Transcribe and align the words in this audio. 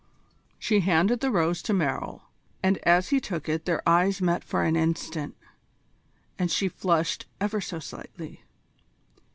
She 0.57 0.79
handed 0.79 1.19
the 1.19 1.29
rose 1.29 1.61
to 1.61 1.73
Merrill, 1.75 2.23
and 2.63 2.79
as 2.79 3.09
he 3.09 3.19
took 3.19 3.47
it 3.47 3.65
their 3.65 3.87
eyes 3.87 4.19
met 4.19 4.43
for 4.43 4.63
an 4.63 4.75
instant, 4.75 5.37
and 6.39 6.49
she 6.49 6.67
flushed 6.69 7.27
ever 7.39 7.61
so 7.61 7.77
slightly. 7.77 8.43